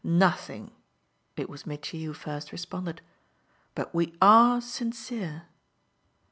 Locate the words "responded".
2.51-3.01